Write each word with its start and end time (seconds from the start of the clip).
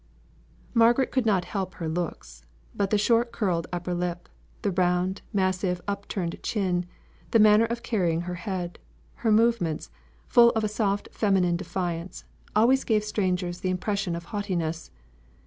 Margaret 0.73 1.11
could 1.11 1.27
not 1.27 1.45
help 1.45 1.75
her 1.75 1.87
looks; 1.87 2.43
but 2.73 2.89
the 2.89 2.97
short 2.97 3.31
curled 3.31 3.67
upper 3.71 3.93
lip, 3.93 4.27
the 4.63 4.71
round, 4.71 5.21
massive 5.31 5.79
up 5.87 6.07
turned 6.07 6.41
chin, 6.41 6.87
the 7.29 7.37
manner 7.37 7.65
of 7.65 7.83
carrying 7.83 8.21
her 8.21 8.33
head, 8.33 8.79
her 9.17 9.31
movements, 9.31 9.91
full 10.27 10.49
of 10.53 10.63
a 10.63 10.67
soft 10.67 11.09
feminine 11.11 11.55
defiance, 11.55 12.23
always 12.55 12.83
gave 12.83 13.03
strangers 13.03 13.59
the 13.59 13.69
impression 13.69 14.15
of 14.15 14.25
haughtiness. 14.33 14.89